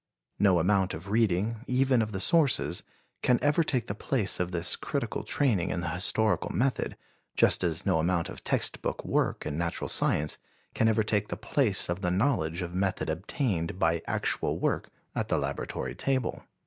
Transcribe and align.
No 0.39 0.57
amount 0.57 0.95
of 0.95 1.11
reading, 1.11 1.57
even 1.67 2.01
of 2.01 2.11
the 2.11 2.19
sources, 2.19 2.81
can 3.21 3.37
ever 3.43 3.63
take 3.63 3.85
the 3.85 3.93
place 3.93 4.39
of 4.39 4.51
this 4.51 4.75
critical 4.75 5.23
training 5.23 5.69
in 5.69 5.81
the 5.81 5.89
historical 5.89 6.49
method, 6.49 6.97
just 7.35 7.63
as 7.63 7.85
no 7.85 7.99
amount 7.99 8.27
of 8.27 8.43
text 8.43 8.81
book 8.81 9.05
work 9.05 9.45
in 9.45 9.59
natural 9.59 9.89
science 9.89 10.39
can 10.73 10.87
ever 10.87 11.03
take 11.03 11.27
the 11.27 11.37
place 11.37 11.87
of 11.87 12.01
the 12.01 12.09
knowledge 12.09 12.63
of 12.63 12.73
method 12.73 13.11
obtained 13.11 13.77
by 13.77 14.01
actual 14.07 14.57
work 14.57 14.89
at 15.13 15.27
the 15.27 15.37
laboratory 15.37 15.93
table. 15.93 16.45